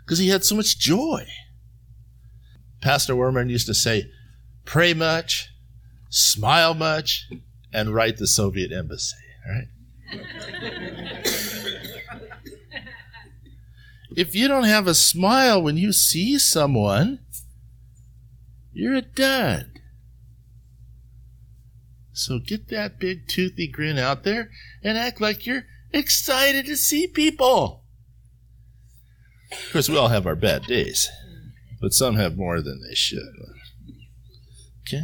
[0.03, 1.25] because he had so much joy.
[2.81, 4.11] Pastor Werman used to say,
[4.65, 5.49] pray much,
[6.09, 7.29] smile much,
[7.73, 9.15] and write the Soviet embassy,
[9.47, 9.67] right?
[14.15, 17.19] if you don't have a smile when you see someone,
[18.73, 19.72] you're a dud.
[22.13, 24.49] So get that big toothy grin out there
[24.83, 27.83] and act like you're excited to see people.
[29.51, 31.09] Of course, we all have our bad days,
[31.81, 33.33] but some have more than they should.
[34.81, 35.03] Okay?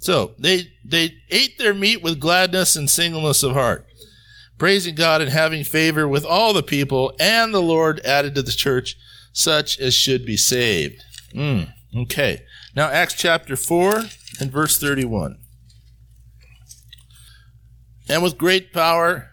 [0.00, 3.86] So they they ate their meat with gladness and singleness of heart,
[4.58, 8.52] praising God and having favor with all the people, and the Lord added to the
[8.52, 8.96] church
[9.32, 11.02] such as should be saved.
[11.34, 12.42] Mm, okay.
[12.76, 14.02] Now Acts chapter 4
[14.40, 15.38] and verse 31.
[18.08, 19.30] And with great power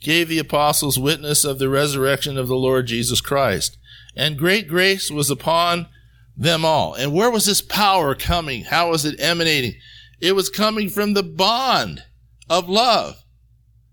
[0.00, 3.76] gave the apostles witness of the resurrection of the Lord Jesus Christ.
[4.16, 5.88] And great grace was upon
[6.36, 6.94] them all.
[6.94, 8.64] And where was this power coming?
[8.64, 9.74] How was it emanating?
[10.20, 12.04] It was coming from the bond
[12.48, 13.16] of love.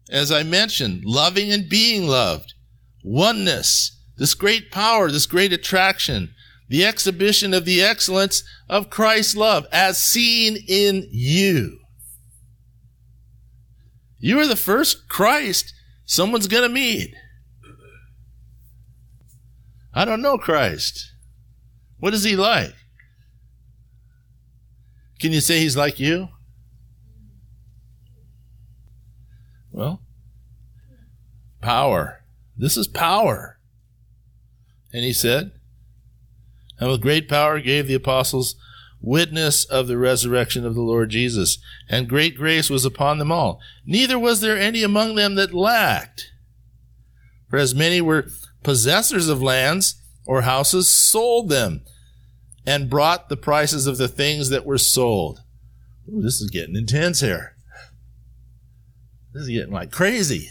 [0.10, 2.54] As I mentioned, loving and being loved,
[3.04, 6.34] oneness, this great power, this great attraction,
[6.70, 11.80] the exhibition of the excellence of Christ's love as seen in you.
[14.26, 15.72] You are the first Christ
[16.04, 17.14] someone's going to meet.
[19.94, 21.12] I don't know Christ.
[22.00, 22.74] What is he like?
[25.20, 26.30] Can you say he's like you?
[29.72, 30.02] Well,
[31.62, 32.24] power.
[32.58, 33.60] This is power.
[34.92, 35.52] And he said,
[36.80, 38.56] and with great power gave the apostles
[39.06, 43.62] witness of the resurrection of the Lord Jesus, and great grace was upon them all.
[43.86, 46.32] Neither was there any among them that lacked.
[47.50, 48.28] For as many were
[48.64, 51.86] possessors of lands, or houses sold them
[52.66, 55.42] and brought the prices of the things that were sold.
[56.10, 57.56] Ooh, this is getting intense here.
[59.34, 60.50] This is getting like crazy.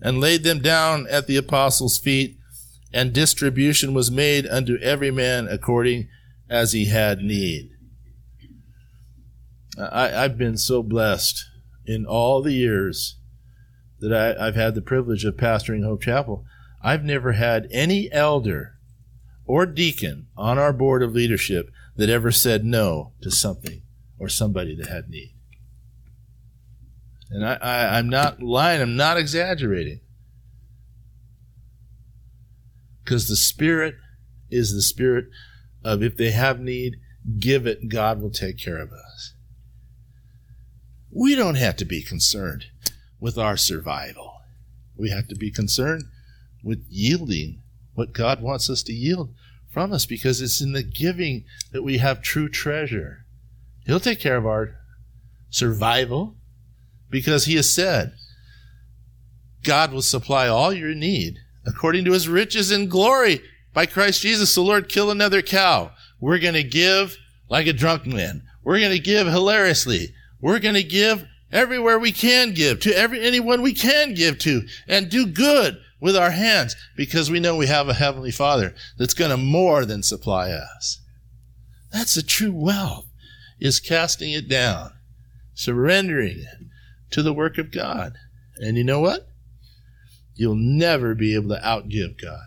[0.00, 2.38] And laid them down at the apostles' feet,
[2.92, 6.08] and distribution was made unto every man according
[6.48, 7.70] as he had need.
[9.78, 11.44] I, have been so blessed
[11.84, 13.18] in all the years
[14.00, 16.44] that I, I've had the privilege of pastoring Hope Chapel
[16.82, 18.78] I've never had any elder
[19.44, 23.82] or deacon on our board of leadership that ever said no to something
[24.18, 25.34] or somebody that had need.
[27.30, 30.00] And I, I, I'm not lying, I'm not exaggerating.
[33.06, 33.94] Because the Spirit
[34.50, 35.26] is the Spirit
[35.84, 36.96] of if they have need,
[37.38, 39.34] give it, God will take care of us.
[41.12, 42.64] We don't have to be concerned
[43.20, 44.40] with our survival.
[44.96, 46.02] We have to be concerned
[46.64, 47.62] with yielding
[47.94, 49.32] what God wants us to yield
[49.70, 53.24] from us because it's in the giving that we have true treasure.
[53.86, 54.80] He'll take care of our
[55.48, 56.34] survival
[57.08, 58.14] because He has said,
[59.62, 63.42] God will supply all your need according to His riches and glory
[63.72, 64.54] by Christ Jesus.
[64.54, 65.92] The Lord, kill another cow.
[66.20, 67.16] We're going to give
[67.48, 68.42] like a drunk man.
[68.64, 70.14] We're going to give hilariously.
[70.40, 74.62] We're going to give everywhere we can give to every anyone we can give to
[74.88, 79.14] and do good with our hands because we know we have a Heavenly Father that's
[79.14, 81.00] going to more than supply us.
[81.92, 83.06] That's the true wealth,
[83.58, 84.92] is casting it down,
[85.54, 86.66] surrendering it
[87.10, 88.14] to the work of God.
[88.56, 89.28] And you know what?
[90.36, 92.46] You'll never be able to outgive God.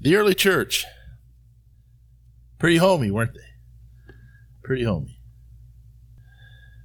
[0.00, 0.84] The early church,
[2.58, 4.12] pretty homey, weren't they?
[4.62, 5.18] Pretty homey.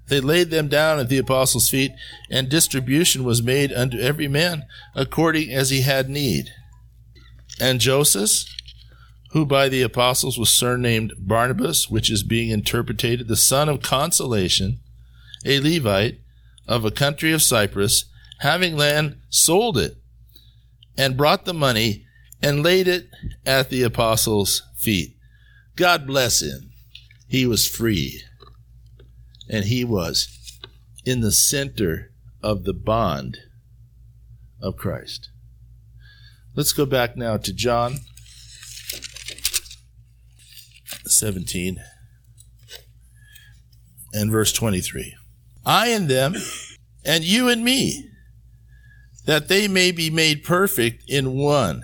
[0.07, 1.91] They laid them down at the apostles' feet,
[2.29, 6.49] and distribution was made unto every man according as he had need.
[7.59, 8.43] And Joseph,
[9.31, 14.79] who by the apostles was surnamed Barnabas, which is being interpreted the son of consolation,
[15.45, 16.19] a Levite
[16.67, 18.05] of a country of Cyprus,
[18.39, 19.97] having land, sold it,
[20.97, 22.05] and brought the money
[22.41, 23.07] and laid it
[23.45, 25.15] at the apostles' feet.
[25.75, 26.71] God bless him.
[27.27, 28.21] He was free
[29.49, 30.59] and he was
[31.05, 32.11] in the center
[32.41, 33.37] of the bond
[34.61, 35.29] of Christ.
[36.55, 37.99] Let's go back now to John
[41.05, 41.81] 17
[44.13, 45.15] and verse 23.
[45.65, 46.35] I and them,
[47.05, 48.09] and you and me,
[49.25, 51.83] that they may be made perfect in one,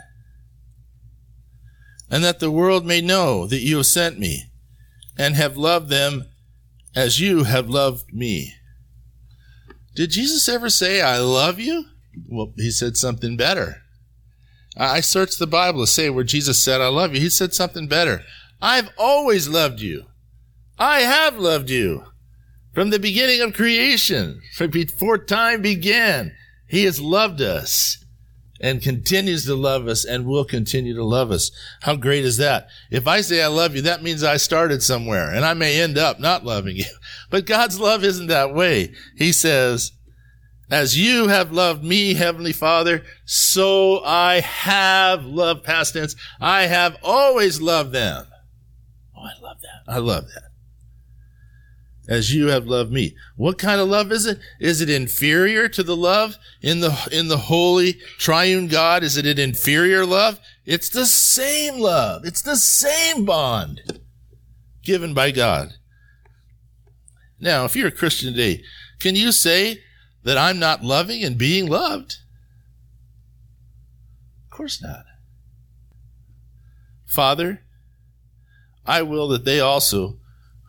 [2.10, 4.46] and that the world may know that you have sent me,
[5.18, 6.26] and have loved them
[6.96, 8.54] as you have loved me.
[9.96, 11.86] Did Jesus ever say, I love you?
[12.28, 13.82] Well, he said something better.
[14.76, 17.20] I searched the Bible to say where Jesus said, I love you.
[17.20, 18.22] He said something better.
[18.62, 20.06] I've always loved you.
[20.78, 22.04] I have loved you
[22.78, 26.32] from the beginning of creation, from before time began.
[26.68, 28.06] He has loved us
[28.62, 31.50] and continues to love us and will continue to love us.
[31.82, 32.68] How great is that?
[32.92, 35.98] If I say I love you, that means I started somewhere and I may end
[35.98, 36.86] up not loving you.
[37.32, 38.94] But God's love isn't that way.
[39.18, 39.94] He says,
[40.70, 46.16] as you have loved me, Heavenly Father, so I have loved past tense.
[46.40, 48.28] I have always loved them.
[49.18, 49.92] Oh, I love that.
[49.92, 50.47] I love that.
[52.08, 53.16] As you have loved me.
[53.36, 54.40] What kind of love is it?
[54.60, 59.04] Is it inferior to the love in the, in the holy triune God?
[59.04, 60.40] Is it an inferior love?
[60.66, 62.24] It's the same love.
[62.24, 64.00] It's the same bond
[64.84, 65.74] given by God.
[67.40, 68.64] Now, if you're a Christian today,
[69.00, 69.82] can you say
[70.24, 72.18] that I'm not loving and being loved?
[74.46, 75.04] Of course not.
[77.06, 77.64] Father,
[78.86, 80.20] I will that they also,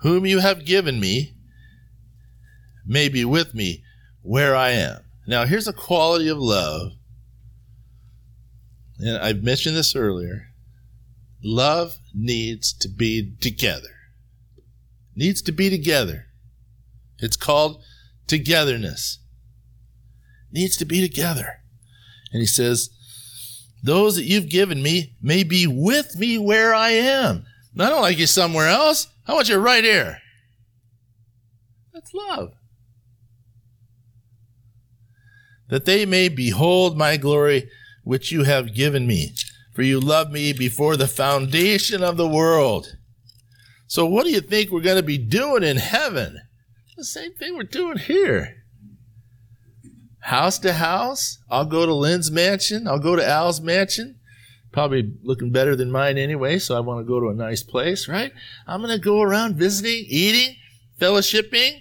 [0.00, 1.34] whom you have given me,
[2.86, 3.82] may be with me
[4.22, 5.00] where I am.
[5.26, 6.92] Now, here's a quality of love,
[8.98, 10.48] and I've mentioned this earlier.
[11.42, 13.94] Love needs to be together.
[15.14, 16.26] Needs to be together.
[17.18, 17.82] It's called
[18.26, 19.18] togetherness
[20.52, 21.60] needs to be together.
[22.32, 22.90] And he says,
[23.82, 27.44] Those that you've given me may be with me where I am.
[27.78, 29.06] I don't like you somewhere else.
[29.28, 30.18] I want you right here.
[31.92, 32.54] That's love.
[35.68, 37.68] That they may behold my glory
[38.04, 39.34] which you have given me.
[39.74, 42.96] For you loved me before the foundation of the world.
[43.86, 46.40] So, what do you think we're going to be doing in heaven?
[46.96, 48.58] The same thing we're doing here
[50.28, 51.38] house to house.
[51.50, 52.86] I'll go to Lynn's mansion.
[52.86, 54.17] I'll go to Al's mansion.
[54.72, 58.08] Probably looking better than mine anyway, so I want to go to a nice place,
[58.08, 58.32] right?
[58.66, 60.56] I'm going to go around visiting, eating,
[61.00, 61.80] fellowshipping.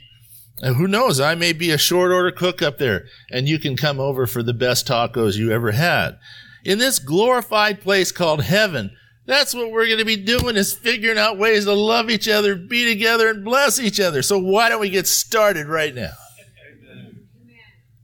[0.62, 3.76] And who knows, I may be a short order cook up there, and you can
[3.76, 6.18] come over for the best tacos you ever had.
[6.64, 8.92] In this glorified place called heaven,
[9.26, 12.56] that's what we're going to be doing is figuring out ways to love each other,
[12.56, 14.22] be together, and bless each other.
[14.22, 16.14] So why don't we get started right now?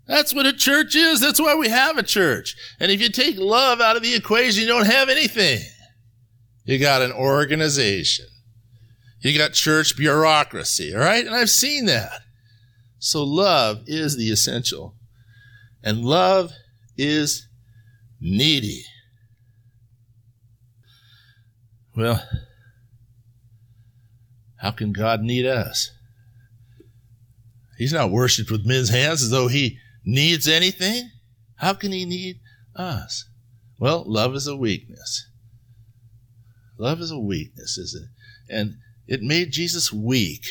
[0.05, 1.21] That's what a church is.
[1.21, 2.55] That's why we have a church.
[2.79, 5.59] And if you take love out of the equation, you don't have anything.
[6.65, 8.25] You got an organization.
[9.21, 11.25] You got church bureaucracy, all right?
[11.25, 12.21] And I've seen that.
[12.99, 14.95] So love is the essential.
[15.81, 16.51] And love
[16.97, 17.47] is
[18.19, 18.83] needy.
[21.95, 22.21] Well,
[24.57, 25.91] how can God need us?
[27.77, 31.09] He's not worshiped with men's hands as though he needs anything,
[31.55, 32.39] how can he need
[32.75, 33.25] us?
[33.79, 35.27] Well, love is a weakness.
[36.77, 38.53] Love is a weakness, isn't it?
[38.53, 38.75] And
[39.07, 40.45] it made Jesus weak.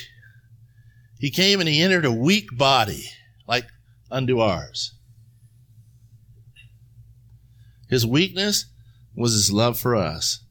[1.18, 3.04] He came and he entered a weak body,
[3.46, 3.66] like
[4.10, 4.94] unto ours.
[7.88, 8.66] His weakness
[9.14, 10.44] was his love for us.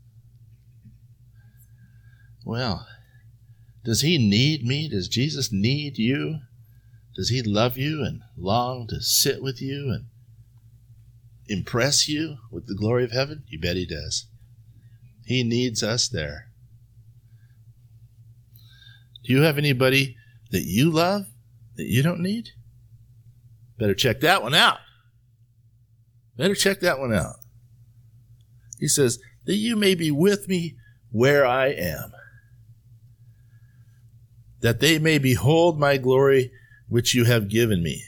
[2.45, 2.88] Well,
[3.84, 4.88] does he need me?
[4.88, 6.39] Does Jesus need you?
[7.22, 10.06] Does he love you and long to sit with you and
[11.48, 13.44] impress you with the glory of heaven?
[13.48, 14.26] You bet he does.
[15.28, 16.48] He needs us there.
[19.24, 20.18] Do you have anybody
[20.50, 21.28] that you love
[21.76, 22.50] that you don't need?
[23.78, 24.80] Better check that one out.
[26.38, 27.36] Better check that one out.
[28.80, 30.76] He says, that you may be with me
[31.12, 32.14] where I am,
[34.62, 36.52] that they may behold my glory
[36.92, 38.04] which you have given me.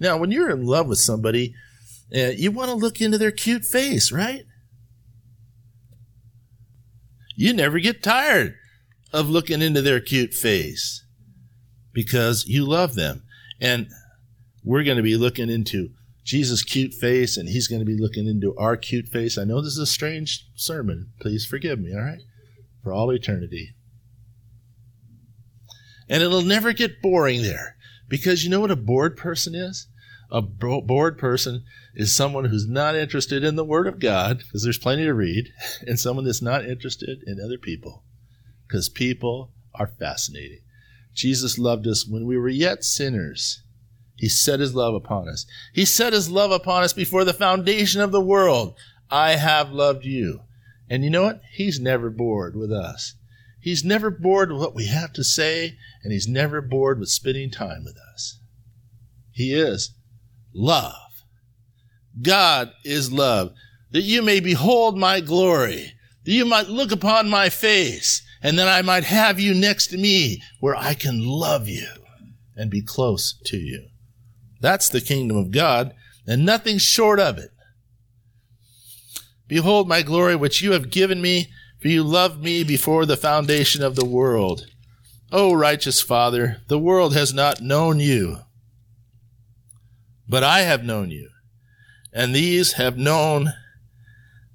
[0.00, 1.54] Now, when you're in love with somebody,
[2.14, 4.42] uh, you want to look into their cute face, right?
[7.36, 8.56] You never get tired
[9.12, 11.04] of looking into their cute face
[11.92, 13.22] because you love them.
[13.60, 13.86] And
[14.64, 15.90] we're going to be looking into
[16.24, 19.38] Jesus' cute face, and he's going to be looking into our cute face.
[19.38, 21.12] I know this is a strange sermon.
[21.20, 22.22] Please forgive me, all right?
[22.82, 23.76] For all eternity.
[26.08, 27.75] And it'll never get boring there.
[28.08, 29.88] Because you know what a bored person is?
[30.30, 34.78] A bored person is someone who's not interested in the Word of God, because there's
[34.78, 35.52] plenty to read,
[35.86, 38.02] and someone that's not interested in other people,
[38.66, 40.60] because people are fascinating.
[41.14, 43.62] Jesus loved us when we were yet sinners.
[44.16, 45.46] He set his love upon us.
[45.72, 48.74] He set his love upon us before the foundation of the world.
[49.10, 50.40] I have loved you.
[50.88, 51.42] And you know what?
[51.52, 53.14] He's never bored with us.
[53.66, 57.50] He's never bored with what we have to say, and he's never bored with spending
[57.50, 58.38] time with us.
[59.32, 59.92] He is
[60.54, 61.24] love.
[62.22, 63.54] God is love,
[63.90, 65.94] that you may behold my glory,
[66.24, 69.98] that you might look upon my face, and that I might have you next to
[69.98, 71.88] me where I can love you
[72.54, 73.88] and be close to you.
[74.60, 75.92] That's the kingdom of God,
[76.24, 77.50] and nothing short of it.
[79.48, 81.48] Behold my glory, which you have given me,
[81.86, 84.66] for you loved me before the foundation of the world.
[85.30, 88.38] O righteous Father, the world has not known you,
[90.28, 91.30] but I have known you,
[92.12, 93.52] and these have known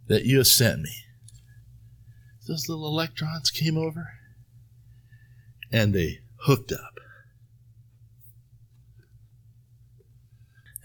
[0.10, 0.92] that you have sent me.
[2.50, 4.10] Those little electrons came over
[5.72, 7.00] and they hooked up.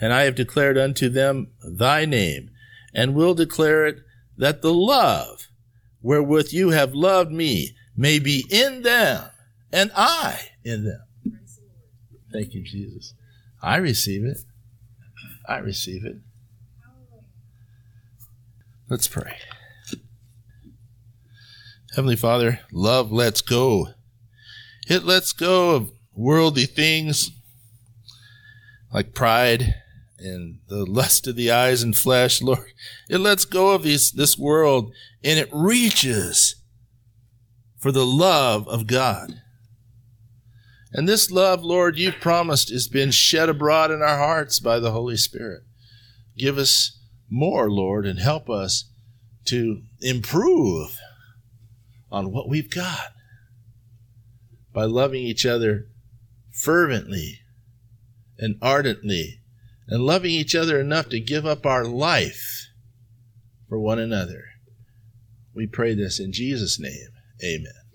[0.00, 2.50] And I have declared unto them thy name,
[2.94, 3.96] and will declare it,
[4.38, 5.48] that the love
[6.06, 9.24] wherewith you have loved me may be in them,
[9.72, 11.02] and I in them.
[12.32, 13.12] Thank you, Jesus.
[13.60, 14.38] I receive it.
[15.48, 16.18] I receive it.
[18.88, 19.36] Let's pray.
[21.96, 23.88] Heavenly Father, love lets go.
[24.86, 27.32] It lets go of worldly things
[28.92, 29.74] like pride
[30.18, 32.72] and the lust of the eyes and flesh, Lord.
[33.08, 34.92] It lets go of these, this world
[35.22, 36.56] and it reaches
[37.78, 39.42] for the love of God.
[40.92, 44.92] And this love, Lord, you've promised has been shed abroad in our hearts by the
[44.92, 45.62] Holy Spirit.
[46.38, 46.98] Give us
[47.28, 48.90] more, Lord, and help us
[49.46, 50.96] to improve
[52.10, 53.12] on what we've got
[54.72, 55.88] by loving each other
[56.52, 57.40] fervently
[58.38, 59.40] and ardently
[59.88, 62.68] and loving each other enough to give up our life
[63.68, 64.44] for one another.
[65.54, 67.08] We pray this in Jesus' name.
[67.44, 67.85] Amen.